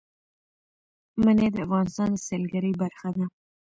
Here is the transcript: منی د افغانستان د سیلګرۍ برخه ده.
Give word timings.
منی 1.23 1.47
د 1.53 1.57
افغانستان 1.65 2.09
د 2.13 2.17
سیلګرۍ 2.27 2.73
برخه 2.81 3.09
ده. 3.15 3.25